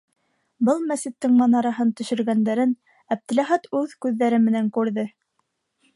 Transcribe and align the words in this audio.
Был 0.69 0.79
мәсеттең 0.91 1.35
манараһын 1.41 1.91
төшөргәндәрен 2.01 2.73
Әптеләхәт 3.17 3.69
үҙ 3.81 3.95
күҙҙәре 4.07 4.45
менән 4.49 4.77
күрҙе. 4.79 5.09